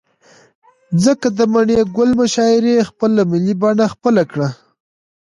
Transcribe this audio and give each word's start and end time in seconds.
ځكه 1.03 1.27
د 1.37 1.39
مڼې 1.53 1.79
گل 1.97 2.09
مشاعرې 2.19 2.87
خپله 2.89 3.21
ملي 3.31 3.53
بڼه 3.61 3.85
خپله 3.93 4.23
كړه. 4.31 4.49